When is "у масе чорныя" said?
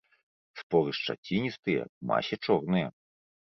1.99-2.87